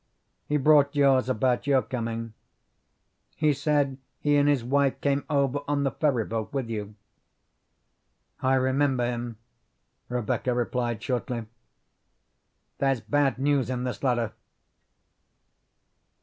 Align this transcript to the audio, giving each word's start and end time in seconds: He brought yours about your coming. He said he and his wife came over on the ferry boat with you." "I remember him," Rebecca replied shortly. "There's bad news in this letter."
He 0.47 0.57
brought 0.57 0.95
yours 0.95 1.29
about 1.29 1.67
your 1.67 1.83
coming. 1.83 2.33
He 3.35 3.53
said 3.53 3.99
he 4.19 4.35
and 4.35 4.49
his 4.49 4.63
wife 4.63 4.99
came 4.99 5.23
over 5.29 5.59
on 5.67 5.83
the 5.83 5.91
ferry 5.91 6.25
boat 6.25 6.51
with 6.51 6.71
you." 6.71 6.95
"I 8.41 8.55
remember 8.55 9.05
him," 9.05 9.37
Rebecca 10.09 10.55
replied 10.55 11.03
shortly. 11.03 11.45
"There's 12.79 12.99
bad 12.99 13.37
news 13.37 13.69
in 13.69 13.83
this 13.83 14.01
letter." 14.03 14.33